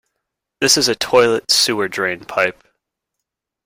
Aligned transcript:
This 0.61 0.77
is 0.77 0.87
a 0.87 0.95
toilet 0.95 1.51
sewer 1.51 1.87
drain 1.87 2.21
pipe. 2.25 2.63